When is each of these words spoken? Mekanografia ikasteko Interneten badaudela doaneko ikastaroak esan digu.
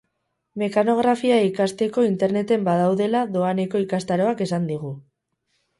Mekanografia 0.61 1.35
ikasteko 1.49 2.07
Interneten 2.09 2.67
badaudela 2.71 3.25
doaneko 3.39 3.87
ikastaroak 3.87 4.45
esan 4.49 4.69
digu. 4.73 4.97